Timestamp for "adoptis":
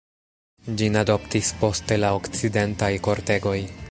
1.01-1.51